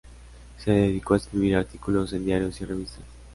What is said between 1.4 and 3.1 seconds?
artículos en diarios y revistas.